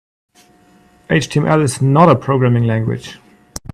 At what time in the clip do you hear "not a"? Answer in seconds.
1.79-2.15